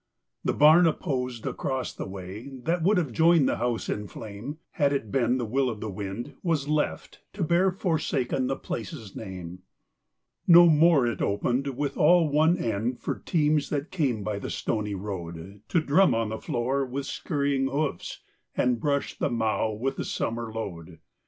[0.43, 4.57] that rhe bam opposed across the way, That would have Joined the house in flame
[4.71, 9.15] Had it been the will of the wind, was left To bear forsaken the place's
[9.15, 9.61] name.
[10.47, 14.95] No more it opened with all one end For teams that came by the stony
[14.95, 18.21] road To drum on the floor with scurrying hoofs
[18.57, 20.97] And brush the mow with the summer load.